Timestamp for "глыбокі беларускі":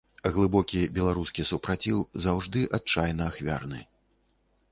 0.35-1.45